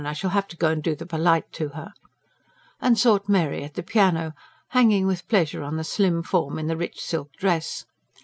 I 0.03 0.13
shall 0.13 0.31
have 0.31 0.47
to 0.47 0.57
go 0.57 0.69
and 0.71 0.81
do 0.81 0.95
the 0.95 1.05
polite 1.05 1.51
to 1.51 1.69
her"), 1.69 1.93
and 2.79 2.97
sought 2.97 3.29
Mary 3.29 3.63
at 3.63 3.75
the 3.75 3.83
piano, 3.83 4.33
hanging 4.69 5.05
with 5.05 5.27
pleasure 5.27 5.61
on 5.61 5.77
the 5.77 5.83
slim 5.83 6.23
form 6.23 6.57
in 6.57 6.65
the 6.65 6.75
rich 6.75 6.99
silk 6.99 7.33
dress. 7.33 7.85